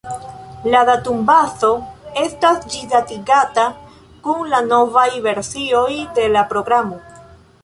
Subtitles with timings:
[0.75, 1.69] La datumbazo
[2.23, 3.67] estas ĝisdatigata
[4.25, 5.87] kun la novaj versioj
[6.19, 6.99] de la programo.